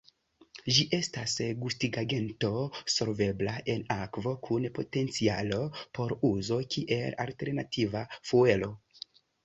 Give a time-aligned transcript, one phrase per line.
[0.77, 2.49] Ĝi estas gustigagento
[2.95, 5.63] solvebla en akvo kun potencialo
[5.99, 8.77] por uzo kiel alternativa fuelo.